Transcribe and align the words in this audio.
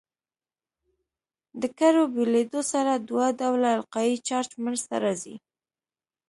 د 1.61 1.63
کرو 1.77 2.03
بېلېدو 2.13 2.61
سره 2.71 2.91
دوه 3.07 3.25
ډوله 3.39 3.69
القایي 3.77 4.17
چارج 4.27 4.51
منځ 4.63 4.79
ته 4.89 4.95
راځي. 5.03 5.35